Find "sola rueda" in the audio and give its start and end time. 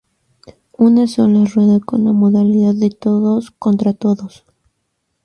1.05-1.79